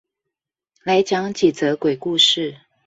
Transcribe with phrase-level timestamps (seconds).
[0.81, 2.57] 來講幾則鬼故事